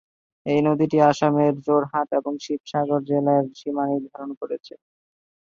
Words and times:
এই 0.45 0.59
নদীটি 0.67 0.97
আসামের 1.11 1.53
যোরহাট 1.67 2.07
এবং 2.19 2.33
শিবসাগর 2.45 3.01
জেলা-এর 3.09 3.45
সীমা 3.59 3.83
নির্ধারণ 3.91 4.31
করেছে। 4.41 4.73